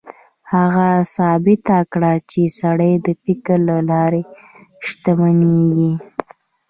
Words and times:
هغه 0.53 0.89
ثابته 1.15 1.77
کړه 1.91 2.13
چې 2.29 2.41
سړی 2.59 2.93
د 3.05 3.07
فکر 3.23 3.57
له 3.69 3.77
لارې 3.89 4.21
شتمنېږي. 4.87 5.91